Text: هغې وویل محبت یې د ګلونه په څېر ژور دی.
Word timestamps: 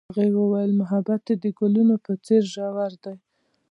هغې 0.09 0.27
وویل 0.41 0.71
محبت 0.81 1.21
یې 1.29 1.35
د 1.43 1.45
ګلونه 1.59 1.95
په 2.05 2.11
څېر 2.25 2.43
ژور 2.53 2.91
دی. 3.03 3.15